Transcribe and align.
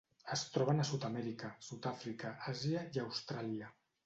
Es 0.35 0.43
troben 0.53 0.81
a 0.83 0.85
Sud-amèrica, 0.91 1.49
Sud-àfrica, 1.67 2.33
Àsia 2.55 2.83
i 2.97 3.05
Austràlia. 3.05 3.71